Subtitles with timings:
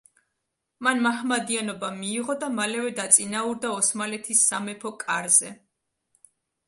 [0.85, 5.53] მან მაჰმადიანობა მიიღო და მალევე დაწინაურდა ოსმალეთის სამეფო კარზე.